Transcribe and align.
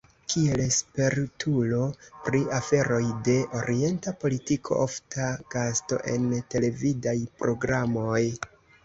Kiel 0.33 0.61
spertulo 0.75 1.81
pri 2.29 2.39
aferoj 2.59 3.01
de 3.27 3.35
orienta 3.59 4.13
politiko 4.23 4.79
ofta 4.87 5.27
gasto 5.57 6.01
en 6.15 6.27
televidaj 6.55 7.15
programoj. 7.43 8.23